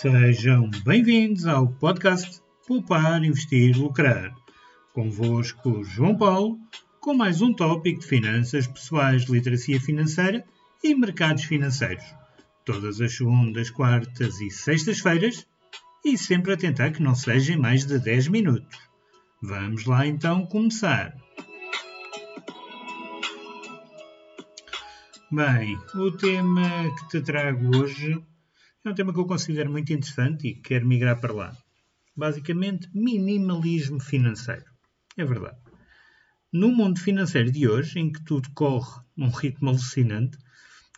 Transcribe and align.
Sejam 0.00 0.70
bem-vindos 0.82 1.44
ao 1.44 1.68
podcast 1.68 2.40
Poupar, 2.66 3.22
Investir, 3.22 3.76
Lucrar. 3.76 4.34
Convosco, 4.94 5.84
João 5.84 6.16
Paulo, 6.16 6.58
com 7.02 7.12
mais 7.12 7.42
um 7.42 7.52
tópico 7.52 8.00
de 8.00 8.06
finanças 8.06 8.66
pessoais, 8.66 9.24
literacia 9.24 9.78
financeira 9.78 10.42
e 10.82 10.94
mercados 10.94 11.44
financeiros. 11.44 12.02
Todas 12.64 12.98
as 12.98 13.14
segundas, 13.14 13.68
quartas 13.68 14.40
e 14.40 14.50
sextas-feiras 14.50 15.46
e 16.02 16.16
sempre 16.16 16.54
a 16.54 16.56
tentar 16.56 16.92
que 16.92 17.02
não 17.02 17.14
sejam 17.14 17.60
mais 17.60 17.84
de 17.84 17.98
10 17.98 18.28
minutos. 18.28 18.78
Vamos 19.42 19.84
lá 19.84 20.06
então 20.06 20.46
começar. 20.46 21.14
Bem, 25.30 25.78
o 25.94 26.10
tema 26.12 26.62
que 26.96 27.08
te 27.10 27.20
trago 27.20 27.76
hoje 27.76 28.18
é 28.84 28.90
um 28.90 28.94
tema 28.94 29.12
que 29.12 29.18
eu 29.18 29.26
considero 29.26 29.70
muito 29.70 29.92
interessante 29.92 30.48
e 30.48 30.54
quero 30.54 30.86
migrar 30.86 31.20
para 31.20 31.34
lá. 31.34 31.56
Basicamente, 32.16 32.88
minimalismo 32.94 34.00
financeiro. 34.00 34.64
É 35.16 35.24
verdade. 35.24 35.58
No 36.50 36.70
mundo 36.70 36.98
financeiro 36.98 37.52
de 37.52 37.68
hoje, 37.68 37.98
em 37.98 38.10
que 38.10 38.24
tudo 38.24 38.48
corre 38.54 39.02
num 39.14 39.28
ritmo 39.28 39.68
alucinante, 39.68 40.38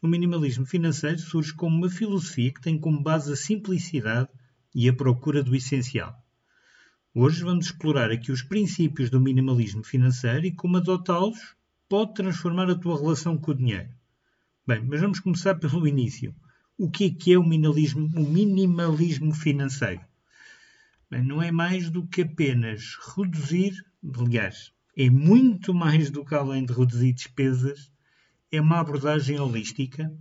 o 0.01 0.07
minimalismo 0.07 0.65
financeiro 0.65 1.19
surge 1.19 1.53
como 1.55 1.77
uma 1.77 1.91
filosofia 1.91 2.53
que 2.53 2.61
tem 2.61 2.79
como 2.79 3.03
base 3.03 3.33
a 3.33 3.37
simplicidade 3.37 4.31
e 4.75 4.89
a 4.89 4.93
procura 4.93 5.43
do 5.43 5.55
essencial. 5.55 6.17
Hoje 7.15 7.43
vamos 7.43 7.67
explorar 7.67 8.11
aqui 8.11 8.31
os 8.33 8.43
princípios 8.43 9.11
do 9.11 9.21
minimalismo 9.21 9.85
financeiro 9.85 10.47
e 10.47 10.55
como 10.55 10.77
adotá-los 10.77 11.57
pode 11.89 12.15
transformar 12.15 12.71
a 12.71 12.79
tua 12.79 12.99
relação 12.99 13.37
com 13.37 13.51
o 13.51 13.55
dinheiro. 13.55 13.91
Bem, 14.67 14.83
mas 14.87 15.01
vamos 15.01 15.21
começar 15.21 15.57
pelo 15.57 15.87
início 15.87 16.35
o 16.79 16.91
que 16.91 17.05
é 17.05 17.11
que 17.11 17.33
é 17.33 17.39
o 17.39 17.45
minimalismo, 17.45 18.11
o 18.17 18.29
minimalismo 18.29 19.35
financeiro? 19.35 20.01
Bem, 21.11 21.23
não 21.23 21.43
é 21.43 21.51
mais 21.51 21.91
do 21.91 22.07
que 22.07 22.23
apenas 22.23 22.97
reduzir, 23.15 23.75
aliás, 24.19 24.73
é 24.97 25.11
muito 25.11 25.75
mais 25.75 26.11
do 26.11 26.25
que 26.25 26.35
além 26.35 26.65
de 26.65 26.73
reduzir 26.73 27.13
despesas, 27.13 27.91
é 28.51 28.61
uma 28.61 28.81
abordagem 28.81 29.39
holística 29.39 30.13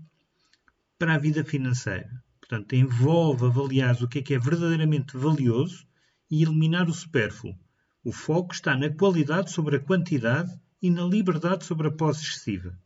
para 1.00 1.16
a 1.16 1.18
vida 1.18 1.44
financeira. 1.44 2.10
Portanto, 2.40 2.74
envolve 2.74 3.46
avaliar 3.46 3.96
o 4.04 4.08
que 4.08 4.20
é 4.20 4.22
que 4.22 4.34
é 4.34 4.40
verdadeiramente 4.40 5.16
valioso 5.16 5.88
e 6.30 6.44
eliminar 6.44 6.90
o 6.90 6.94
supérfluo. 6.94 7.58
O 8.04 8.12
foco 8.12 8.54
está 8.54 8.76
na 8.76 8.90
qualidade 8.90 9.52
sobre 9.52 9.78
a 9.78 9.80
quantidade 9.80 10.52
e 10.82 10.90
na 10.90 11.04
liberdade 11.04 11.64
sobre 11.64 11.88
a 11.88 11.92
posse 11.92 12.24
excessiva. 12.24 12.78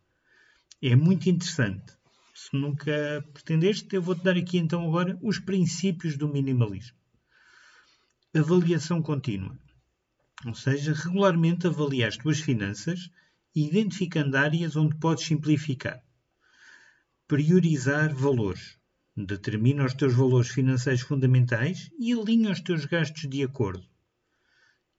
É 0.81 0.95
muito 0.95 1.29
interessante 1.29 1.95
se 2.35 2.53
nunca 2.53 3.25
pretendeste, 3.33 3.95
eu 3.95 4.01
vou-te 4.01 4.21
dar 4.21 4.35
aqui 4.35 4.57
então 4.57 4.85
agora 4.85 5.17
os 5.21 5.39
princípios 5.39 6.17
do 6.17 6.27
minimalismo. 6.27 6.97
Avaliação 8.35 9.01
contínua. 9.01 9.57
Ou 10.45 10.53
seja, 10.53 10.93
regularmente 10.93 11.65
avaliar 11.65 12.09
as 12.09 12.17
tuas 12.17 12.41
finanças 12.41 13.09
identificando 13.55 14.35
áreas 14.35 14.75
onde 14.75 14.97
podes 14.97 15.23
simplificar. 15.23 16.03
Priorizar 17.25 18.13
valores. 18.13 18.77
Determina 19.15 19.85
os 19.85 19.93
teus 19.93 20.13
valores 20.13 20.49
financeiros 20.49 21.03
fundamentais 21.03 21.89
e 21.97 22.11
alinha 22.11 22.51
os 22.51 22.59
teus 22.59 22.83
gastos 22.83 23.29
de 23.29 23.43
acordo. 23.43 23.87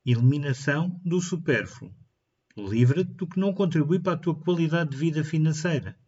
Eliminação 0.07 0.99
do 1.05 1.21
supérfluo. 1.21 1.95
Livra-te 2.57 3.13
do 3.13 3.27
que 3.27 3.39
não 3.39 3.53
contribui 3.53 4.01
para 4.01 4.15
a 4.15 4.19
tua 4.19 4.35
qualidade 4.35 4.93
de 4.93 4.97
vida 4.97 5.23
financeira 5.23 5.99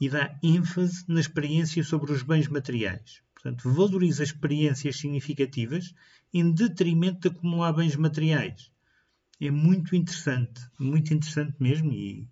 e 0.00 0.08
dá 0.08 0.38
ênfase 0.42 1.04
na 1.06 1.20
experiência 1.20 1.84
sobre 1.84 2.10
os 2.12 2.22
bens 2.22 2.48
materiais. 2.48 3.22
Portanto, 3.34 3.70
valoriza 3.70 4.24
experiências 4.24 4.96
significativas 4.96 5.94
em 6.32 6.52
detrimento 6.52 7.20
de 7.20 7.28
acumular 7.28 7.72
bens 7.72 7.96
materiais. 7.96 8.70
É 9.40 9.50
muito 9.50 9.96
interessante, 9.96 10.60
muito 10.78 11.14
interessante 11.14 11.54
mesmo, 11.60 11.92
e 11.92 12.28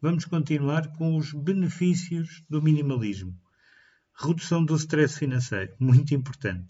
vamos 0.00 0.24
continuar 0.24 0.88
com 0.96 1.16
os 1.16 1.32
benefícios 1.32 2.42
do 2.48 2.60
minimalismo. 2.60 3.36
Redução 4.14 4.64
do 4.64 4.74
stress 4.74 5.18
financeiro, 5.18 5.74
muito 5.78 6.14
importante. 6.14 6.68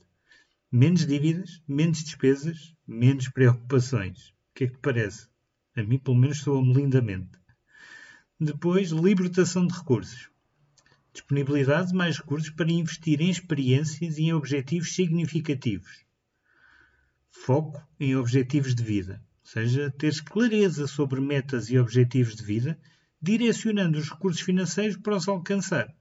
Menos 0.70 1.06
dívidas, 1.06 1.62
menos 1.66 2.04
despesas, 2.04 2.74
menos 2.86 3.28
preocupações. 3.28 4.28
O 4.28 4.54
que 4.54 4.64
é 4.64 4.66
que 4.68 4.78
parece? 4.78 5.26
A 5.74 5.82
mim, 5.82 5.98
pelo 5.98 6.16
menos, 6.16 6.38
soa-me 6.40 6.74
lindamente. 6.74 7.40
Depois, 8.38 8.90
libertação 8.90 9.66
de 9.66 9.74
recursos. 9.74 10.30
Disponibilidade 11.12 11.88
de 11.88 11.94
mais 11.94 12.18
recursos 12.18 12.50
para 12.50 12.70
investir 12.70 13.20
em 13.20 13.30
experiências 13.30 14.16
e 14.16 14.22
em 14.22 14.32
objetivos 14.32 14.94
significativos. 14.94 16.04
Foco 17.30 17.82
em 17.98 18.14
objetivos 18.16 18.74
de 18.74 18.82
vida. 18.82 19.22
Ou 19.44 19.50
seja, 19.50 19.90
ter 19.90 20.22
clareza 20.22 20.86
sobre 20.86 21.20
metas 21.20 21.70
e 21.70 21.78
objetivos 21.78 22.36
de 22.36 22.44
vida, 22.44 22.78
direcionando 23.20 23.98
os 23.98 24.08
recursos 24.08 24.40
financeiros 24.40 24.96
para 24.96 25.16
os 25.16 25.26
alcançar. 25.26 25.92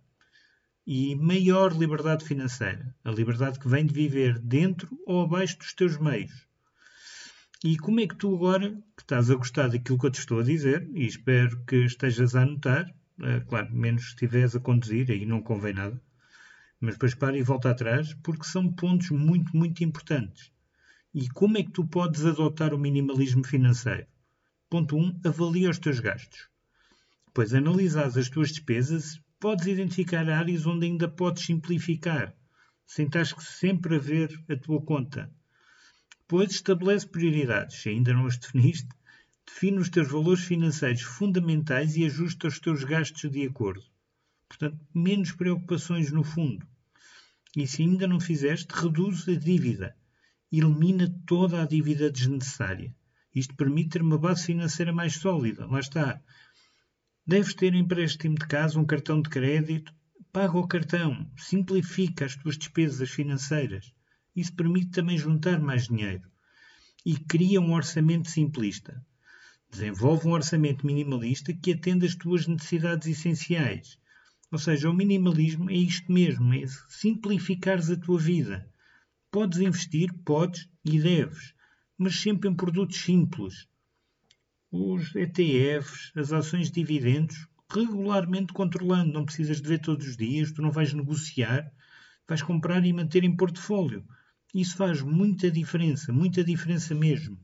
E 0.86 1.16
maior 1.16 1.76
liberdade 1.76 2.26
financeira. 2.26 2.96
A 3.04 3.12
liberdade 3.12 3.60
que 3.60 3.68
vem 3.68 3.86
de 3.86 3.94
viver 3.94 4.40
dentro 4.40 4.90
ou 5.06 5.24
abaixo 5.24 5.58
dos 5.58 5.74
teus 5.74 5.98
meios. 5.98 6.48
E 7.64 7.78
como 7.78 8.00
é 8.00 8.08
que 8.08 8.16
tu 8.16 8.34
agora, 8.34 8.72
que 8.96 9.02
estás 9.02 9.30
a 9.30 9.36
gostar 9.36 9.68
daquilo 9.68 10.00
que 10.00 10.06
eu 10.06 10.12
te 10.12 10.20
estou 10.20 10.40
a 10.40 10.44
dizer, 10.44 10.90
e 10.94 11.06
espero 11.06 11.62
que 11.66 11.84
estejas 11.84 12.34
a 12.34 12.44
anotar, 12.44 12.90
claro, 13.48 13.74
menos 13.74 14.04
se 14.04 14.10
estiveres 14.10 14.56
a 14.56 14.60
conduzir, 14.60 15.10
aí 15.12 15.26
não 15.26 15.42
convém 15.42 15.74
nada, 15.74 16.02
mas 16.80 16.96
depois 16.96 17.14
para 17.14 17.38
e 17.38 17.44
volta 17.44 17.70
atrás, 17.70 18.14
porque 18.24 18.46
são 18.46 18.72
pontos 18.72 19.10
muito, 19.10 19.56
muito 19.56 19.84
importantes. 19.84 20.52
E 21.14 21.28
como 21.30 21.58
é 21.58 21.64
que 21.64 21.72
tu 21.72 21.86
podes 21.86 22.26
adotar 22.26 22.74
o 22.74 22.78
minimalismo 22.78 23.44
financeiro? 23.44 24.08
Ponto 24.70 24.96
1. 24.96 25.04
Um, 25.04 25.20
avalia 25.26 25.70
os 25.70 25.80
teus 25.80 26.00
gastos. 26.00 26.48
Depois, 27.26 27.54
analisares 27.54 28.16
as 28.16 28.30
tuas 28.30 28.50
despesas, 28.50 29.20
podes 29.40 29.66
identificar 29.66 30.30
áreas 30.30 30.66
onde 30.66 30.86
ainda 30.86 31.08
podes 31.08 31.46
simplificar, 31.46 32.36
sem 32.86 33.08
estar 33.08 33.26
sempre 33.26 33.96
a 33.96 34.00
ver 34.00 34.30
a 34.50 34.56
tua 34.56 34.82
conta. 34.82 35.32
Depois, 36.20 36.52
estabelece 36.52 37.08
prioridades. 37.08 37.82
Se 37.82 37.90
ainda 37.90 38.14
não 38.14 38.28
as 38.28 38.38
definiste, 38.38 38.88
define 39.52 39.80
os 39.80 39.90
teus 39.90 40.10
valores 40.10 40.44
financeiros 40.44 41.02
fundamentais 41.02 41.98
e 41.98 42.06
ajusta 42.06 42.48
os 42.48 42.60
teus 42.60 42.84
gastos 42.84 43.30
de 43.30 43.46
acordo. 43.46 43.84
Portanto, 44.48 44.80
menos 44.94 45.32
preocupações 45.32 46.12
no 46.12 46.24
fundo. 46.24 46.66
E 47.58 47.68
se 47.68 47.82
ainda 47.82 48.08
não 48.08 48.20
fizeste, 48.20 48.74
reduz 48.74 49.28
a 49.28 49.34
dívida. 49.34 49.96
Elimina 50.52 51.14
toda 51.26 51.62
a 51.62 51.66
dívida 51.66 52.12
desnecessária. 52.12 52.96
Isto 53.36 53.56
permite 53.56 53.90
ter 53.90 54.02
uma 54.02 54.18
base 54.18 54.46
financeira 54.46 54.94
mais 54.94 55.16
sólida. 55.16 55.66
Lá 55.66 55.80
está. 55.80 56.22
Deves 57.26 57.54
ter 57.54 57.74
empréstimo 57.74 58.36
de 58.36 58.48
casa, 58.48 58.80
um 58.80 58.86
cartão 58.86 59.22
de 59.22 59.30
crédito. 59.30 59.94
Paga 60.32 60.58
o 60.58 60.68
cartão. 60.68 61.30
Simplifica 61.36 62.26
as 62.26 62.36
tuas 62.36 62.58
despesas 62.58 63.10
financeiras. 63.10 63.94
Isso 64.36 64.54
permite 64.54 64.92
também 64.92 65.18
juntar 65.18 65.60
mais 65.60 65.88
dinheiro. 65.88 66.30
E 67.06 67.18
cria 67.18 67.60
um 67.60 67.74
orçamento 67.74 68.30
simplista. 68.30 69.04
Desenvolve 69.72 70.28
um 70.28 70.32
orçamento 70.32 70.86
minimalista 70.86 71.54
que 71.54 71.74
atenda 71.74 72.06
às 72.06 72.16
tuas 72.16 72.48
necessidades 72.48 73.08
essenciais. 73.08 74.00
Ou 74.52 74.58
seja, 74.58 74.90
o 74.90 74.94
minimalismo 74.94 75.70
é 75.70 75.76
isto 75.76 76.12
mesmo, 76.12 76.52
é 76.56 76.66
simplificares 76.90 77.92
a 77.92 77.96
tua 77.96 78.18
vida. 78.18 78.68
Podes 79.30 79.60
investir, 79.60 80.12
podes 80.26 80.68
e 80.84 81.00
deves, 81.00 81.54
mas 81.96 82.16
sempre 82.16 82.50
em 82.50 82.56
produtos 82.56 83.00
simples. 83.00 83.68
Os 84.72 85.16
ETFs, 85.16 86.12
as 86.16 86.34
ações 86.34 86.72
de 86.72 86.82
dividendos, 86.82 87.48
regularmente 87.72 88.54
controlando, 88.54 89.14
não 89.14 89.24
precisas 89.26 89.62
de 89.62 89.70
ver 89.70 89.80
todos 89.80 90.08
os 90.08 90.18
dias, 90.18 90.52
tu 90.52 90.64
não 90.64 90.72
vais 90.72 90.94
negociar, 90.94 91.72
vais 92.28 92.42
comprar 92.42 92.84
e 92.84 92.92
manter 92.92 93.24
em 93.24 93.36
portfólio. 93.36 94.04
Isso 94.52 94.76
faz 94.76 95.04
muita 95.04 95.52
diferença, 95.52 96.12
muita 96.12 96.44
diferença 96.44 96.96
mesmo 96.96 97.40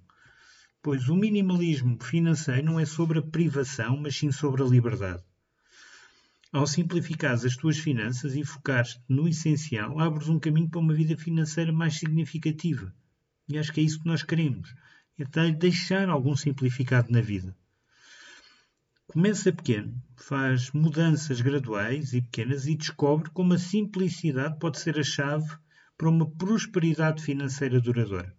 pois 0.85 1.09
o 1.09 1.15
minimalismo 1.15 1.97
financeiro 1.99 2.63
não 2.63 2.79
é 2.79 2.85
sobre 2.85 3.17
a 3.17 3.21
privação, 3.23 3.97
mas 3.97 4.15
sim 4.15 4.31
sobre 4.31 4.61
a 4.61 4.67
liberdade. 4.67 5.23
Ao 6.53 6.67
simplificares 6.67 7.43
as 7.43 7.57
tuas 7.57 7.79
finanças 7.79 8.35
e 8.35 8.45
focares-te 8.45 9.01
no 9.09 9.27
essencial, 9.27 9.99
abres 9.99 10.29
um 10.29 10.37
caminho 10.37 10.69
para 10.69 10.79
uma 10.79 10.93
vida 10.93 11.17
financeira 11.17 11.73
mais 11.73 11.95
significativa. 11.95 12.93
E 13.49 13.57
acho 13.57 13.73
que 13.73 13.79
é 13.79 13.83
isso 13.83 13.99
que 13.99 14.05
nós 14.05 14.21
queremos. 14.21 14.75
É 15.17 15.51
deixar 15.51 16.07
algum 16.07 16.35
simplificado 16.35 17.11
na 17.11 17.19
vida. 17.19 17.57
Começa 19.07 19.51
pequeno, 19.51 19.99
faz 20.15 20.71
mudanças 20.71 21.41
graduais 21.41 22.13
e 22.13 22.21
pequenas 22.21 22.67
e 22.67 22.75
descobre 22.75 23.31
como 23.31 23.55
a 23.55 23.57
simplicidade 23.57 24.59
pode 24.59 24.79
ser 24.79 24.99
a 24.99 25.03
chave 25.03 25.51
para 25.97 26.09
uma 26.09 26.29
prosperidade 26.29 27.23
financeira 27.23 27.81
duradoura. 27.81 28.31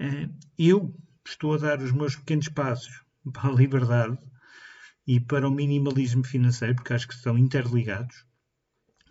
Eh, 0.00 0.28
eu, 0.58 0.92
estou 1.28 1.54
a 1.54 1.58
dar 1.58 1.80
os 1.80 1.92
meus 1.92 2.16
pequenos 2.16 2.48
passos 2.48 3.02
para 3.32 3.48
a 3.48 3.52
liberdade 3.52 4.18
e 5.06 5.20
para 5.20 5.48
o 5.48 5.50
minimalismo 5.50 6.24
financeiro, 6.24 6.74
porque 6.74 6.92
acho 6.92 7.08
que 7.08 7.14
estão 7.14 7.38
interligados, 7.38 8.24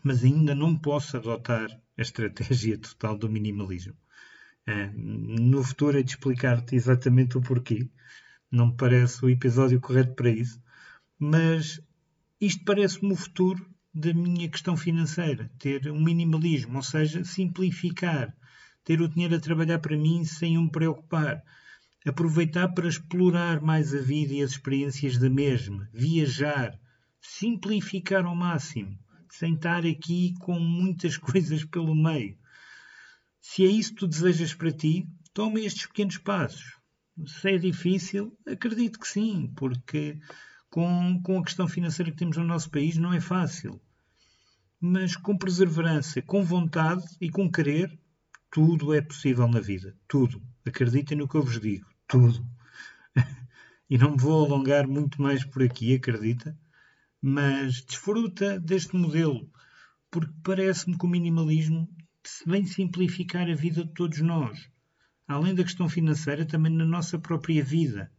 mas 0.04 0.24
ainda 0.24 0.54
não 0.54 0.78
posso 0.78 1.18
adotar 1.18 1.70
a 1.98 2.02
estratégia 2.02 2.78
total 2.78 3.18
do 3.18 3.30
minimalismo. 3.30 3.96
Uh, 4.68 4.92
no 4.98 5.64
futuro 5.64 6.00
é 6.00 6.04
de 6.04 6.12
explicar-te 6.12 6.76
exatamente 6.76 7.38
o 7.38 7.42
porquê. 7.42 7.90
Não 8.52 8.68
me 8.68 8.76
parece 8.76 9.24
o 9.24 9.30
episódio 9.30 9.80
correto 9.80 10.14
para 10.16 10.30
isso, 10.30 10.62
mas 11.18 11.82
isto 12.42 12.64
parece-me 12.66 13.14
o 13.14 13.16
futuro 13.16 13.66
da 13.94 14.14
minha 14.14 14.50
questão 14.50 14.76
financeira. 14.76 15.50
Ter 15.58 15.90
um 15.90 16.04
minimalismo, 16.04 16.78
ou 16.78 16.84
seja, 16.84 17.24
simplificar. 17.24 18.36
Ter 18.84 19.02
o 19.02 19.08
dinheiro 19.08 19.36
a 19.36 19.40
trabalhar 19.40 19.80
para 19.80 19.98
mim 19.98 20.24
sem 20.26 20.62
me 20.62 20.70
preocupar. 20.70 21.44
Aproveitar 22.06 22.68
para 22.70 22.88
explorar 22.88 23.62
mais 23.62 23.92
a 23.94 24.00
vida 24.00 24.34
e 24.34 24.44
as 24.44 24.52
experiências 24.52 25.18
da 25.18 25.30
mesma. 25.30 25.90
Viajar. 25.92 26.80
Simplificar 27.20 28.26
ao 28.26 28.36
máximo. 28.36 28.96
Sem 29.32 29.56
estar 29.56 29.84
aqui 29.86 30.36
com 30.40 30.60
muitas 30.60 31.18
coisas 31.18 31.66
pelo 31.66 31.96
meio. 31.96 32.38
Se 33.42 33.66
é 33.66 33.68
isso 33.68 33.92
que 33.92 34.02
tu 34.02 34.08
desejas 34.08 34.54
para 34.54 34.72
ti, 34.72 35.08
toma 35.34 35.60
estes 35.60 35.88
pequenos 35.88 36.18
passos. 36.20 36.78
Se 37.26 37.52
é 37.52 37.58
difícil, 37.58 38.38
acredito 38.46 39.00
que 39.00 39.08
sim, 39.08 39.52
porque 39.56 40.20
com, 40.70 41.22
com 41.24 41.40
a 41.40 41.44
questão 41.44 41.68
financeira 41.68 42.12
que 42.12 42.18
temos 42.18 42.38
no 42.38 42.44
nosso 42.44 42.70
país 42.70 42.98
não 42.98 43.14
é 43.14 43.22
fácil. 43.22 43.82
Mas 44.80 45.16
com 45.16 45.38
perseverança, 45.38 46.22
com 46.22 46.44
vontade 46.44 47.06
e 47.20 47.30
com 47.30 47.52
querer, 47.52 47.98
tudo 48.52 48.94
é 48.94 49.02
possível 49.02 49.48
na 49.48 49.60
vida. 49.60 49.96
Tudo. 50.08 50.42
Acreditem 50.66 51.18
no 51.18 51.28
que 51.28 51.36
eu 51.36 51.44
vos 51.44 51.60
digo. 51.60 51.95
Tudo. 52.08 52.46
e 53.90 53.98
não 53.98 54.12
me 54.12 54.18
vou 54.18 54.46
alongar 54.46 54.88
muito 54.88 55.22
mais 55.22 55.44
por 55.44 55.64
aqui, 55.64 55.96
acredita? 55.96 56.58
Mas 57.22 57.82
desfruta 57.82 58.60
deste 58.60 58.96
modelo, 58.96 59.50
porque 60.12 60.34
parece-me 60.44 60.98
que 60.98 61.06
o 61.06 61.10
minimalismo 61.10 61.90
vem 62.46 62.66
simplificar 62.66 63.50
a 63.50 63.56
vida 63.56 63.84
de 63.84 63.94
todos 63.94 64.20
nós. 64.22 64.70
Além 65.28 65.56
da 65.56 65.64
questão 65.64 65.90
financeira, 65.90 66.46
também 66.46 66.72
na 66.72 66.86
nossa 66.86 67.18
própria 67.18 67.64
vida. 67.64 68.12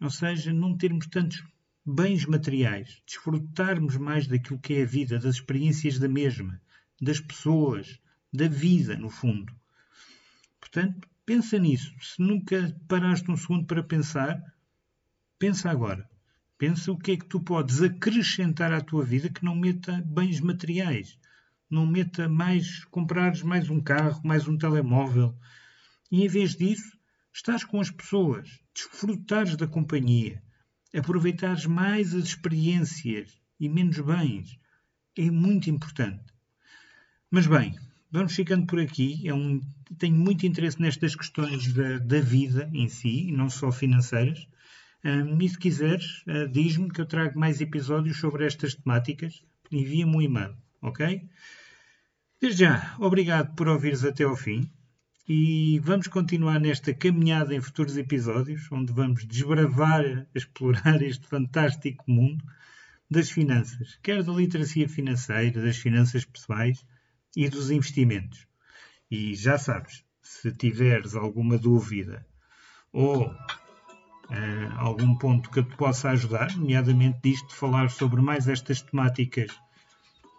Ou 0.00 0.08
seja, 0.08 0.52
não 0.52 0.76
termos 0.76 1.06
tantos 1.06 1.44
bens 1.84 2.24
materiais, 2.24 3.02
desfrutarmos 3.06 3.96
mais 3.96 4.26
daquilo 4.26 4.58
que 4.58 4.74
é 4.74 4.82
a 4.82 4.86
vida, 4.86 5.18
das 5.18 5.34
experiências 5.34 5.98
da 5.98 6.08
mesma, 6.08 6.60
das 7.00 7.20
pessoas, 7.20 8.00
da 8.32 8.48
vida, 8.48 8.96
no 8.96 9.10
fundo. 9.10 9.52
Portanto, 10.58 11.09
pensa 11.30 11.60
nisso. 11.60 11.94
Se 12.00 12.20
nunca 12.20 12.76
paraste 12.88 13.30
um 13.30 13.36
segundo 13.36 13.64
para 13.64 13.84
pensar, 13.84 14.42
pensa 15.38 15.70
agora. 15.70 16.10
Pensa 16.58 16.90
o 16.90 16.98
que 16.98 17.12
é 17.12 17.16
que 17.16 17.24
tu 17.24 17.38
podes 17.38 17.80
acrescentar 17.80 18.72
à 18.72 18.80
tua 18.80 19.04
vida 19.04 19.30
que 19.30 19.44
não 19.44 19.54
meta 19.54 20.02
bens 20.04 20.40
materiais. 20.40 21.16
Não 21.70 21.86
meta 21.86 22.28
mais, 22.28 22.84
comprares 22.86 23.44
mais 23.44 23.70
um 23.70 23.80
carro, 23.80 24.20
mais 24.24 24.48
um 24.48 24.58
telemóvel. 24.58 25.38
E 26.10 26.24
em 26.24 26.26
vez 26.26 26.56
disso, 26.56 26.98
estás 27.32 27.62
com 27.62 27.80
as 27.80 27.92
pessoas, 27.92 28.50
desfrutares 28.74 29.54
da 29.54 29.68
companhia 29.68 30.42
aproveitares 30.92 31.64
mais 31.64 32.12
as 32.12 32.24
experiências 32.24 33.40
e 33.60 33.68
menos 33.68 34.00
bens. 34.00 34.58
É 35.16 35.30
muito 35.30 35.70
importante. 35.70 36.34
Mas 37.30 37.46
bem, 37.46 37.78
vamos 38.10 38.34
ficando 38.34 38.66
por 38.66 38.80
aqui. 38.80 39.26
É 39.28 39.34
um, 39.34 39.60
tenho 39.98 40.16
muito 40.16 40.46
interesse 40.46 40.80
nestas 40.80 41.14
questões 41.14 41.72
da, 41.72 41.98
da 41.98 42.20
vida 42.20 42.68
em 42.72 42.88
si, 42.88 43.28
e 43.28 43.32
não 43.32 43.48
só 43.48 43.70
financeiras. 43.70 44.46
Um, 45.04 45.40
e 45.40 45.48
se 45.48 45.58
quiseres, 45.58 46.22
uh, 46.26 46.48
diz-me 46.50 46.90
que 46.90 47.00
eu 47.00 47.06
trago 47.06 47.38
mais 47.38 47.60
episódios 47.60 48.18
sobre 48.18 48.44
estas 48.46 48.74
temáticas. 48.74 49.42
Envia-me 49.70 50.16
um 50.16 50.22
e-mail, 50.22 50.54
ok? 50.82 51.28
Desde 52.40 52.64
já, 52.64 52.96
obrigado 52.98 53.54
por 53.54 53.68
ouvires 53.68 54.04
até 54.04 54.24
ao 54.24 54.36
fim. 54.36 54.70
E 55.28 55.78
vamos 55.78 56.08
continuar 56.08 56.58
nesta 56.58 56.92
caminhada 56.92 57.54
em 57.54 57.60
futuros 57.60 57.96
episódios, 57.96 58.66
onde 58.72 58.92
vamos 58.92 59.24
desbravar, 59.24 60.26
explorar 60.34 61.00
este 61.02 61.26
fantástico 61.26 62.04
mundo 62.10 62.44
das 63.08 63.30
finanças, 63.30 63.98
quer 64.02 64.22
da 64.22 64.32
literacia 64.32 64.88
financeira, 64.88 65.60
das 65.62 65.76
finanças 65.76 66.24
pessoais 66.24 66.84
e 67.36 67.48
dos 67.48 67.70
investimentos. 67.70 68.46
E 69.10 69.34
já 69.34 69.58
sabes, 69.58 70.04
se 70.22 70.52
tiveres 70.52 71.14
alguma 71.14 71.58
dúvida 71.58 72.26
ou 72.92 73.26
uh, 74.30 74.72
algum 74.76 75.16
ponto 75.16 75.50
que 75.50 75.62
te 75.62 75.76
possa 75.76 76.10
ajudar, 76.10 76.54
nomeadamente 76.56 77.18
disto 77.22 77.48
de 77.48 77.54
falar 77.54 77.90
sobre 77.90 78.20
mais 78.20 78.48
estas 78.48 78.82
temáticas 78.82 79.50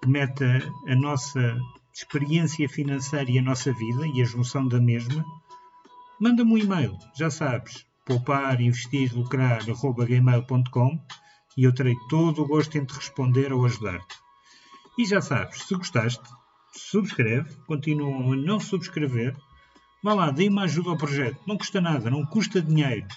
que 0.01 0.09
meta 0.09 0.59
a 0.87 0.95
nossa 0.95 1.59
experiência 1.93 2.67
financeira 2.67 3.29
e 3.29 3.37
a 3.37 3.41
nossa 3.41 3.71
vida 3.73 4.07
e 4.07 4.21
a 4.21 4.25
junção 4.25 4.67
da 4.67 4.79
mesma, 4.79 5.23
manda-me 6.19 6.53
um 6.53 6.57
e-mail, 6.57 6.97
já 7.15 7.29
sabes, 7.29 7.85
poupar, 8.05 8.61
investir, 8.61 9.13
lucrar, 9.13 9.61
gmail.com 9.63 10.99
e 11.57 11.63
eu 11.63 11.73
terei 11.73 11.95
todo 12.09 12.43
o 12.43 12.47
gosto 12.47 12.77
em 12.77 12.85
te 12.85 12.93
responder 12.93 13.51
ou 13.51 13.65
ajudar-te. 13.65 14.15
E 14.97 15.05
já 15.05 15.21
sabes, 15.21 15.63
se 15.63 15.75
gostaste, 15.75 16.23
subscreve, 16.71 17.55
continua 17.67 18.33
a 18.33 18.35
não 18.35 18.59
subscrever, 18.59 19.35
vá 20.03 20.13
lá, 20.13 20.31
dê 20.31 20.47
uma 20.47 20.63
ajuda 20.63 20.89
ao 20.89 20.97
projeto, 20.97 21.37
não 21.47 21.57
custa 21.57 21.81
nada, 21.81 22.09
não 22.09 22.25
custa 22.25 22.61
dinheiro. 22.61 23.07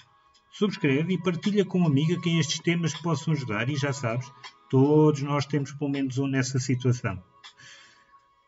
Subscreve 0.51 1.13
e 1.13 1.21
partilha 1.21 1.65
com 1.65 1.79
uma 1.79 1.87
amiga 1.87 2.21
quem 2.21 2.39
estes 2.39 2.59
temas 2.59 2.93
possam 2.93 3.33
ajudar 3.33 3.69
e 3.69 3.75
já 3.75 3.91
sabes, 3.91 4.31
todos 4.69 5.21
nós 5.21 5.45
temos 5.45 5.71
pelo 5.73 5.91
menos 5.91 6.17
um 6.17 6.27
nessa 6.27 6.59
situação. 6.59 7.21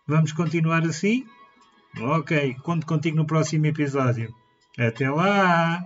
Vamos 0.07 0.31
continuar 0.31 0.83
assim? 0.83 1.25
Ok, 1.99 2.55
conto 2.63 2.85
contigo 2.85 3.17
no 3.17 3.25
próximo 3.25 3.65
episódio. 3.65 4.33
Até 4.77 5.09
lá! 5.09 5.83